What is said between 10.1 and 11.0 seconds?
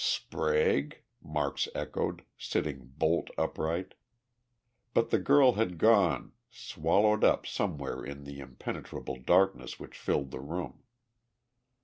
the room.